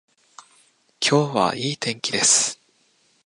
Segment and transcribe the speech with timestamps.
[0.99, 2.59] 今日はいい天気です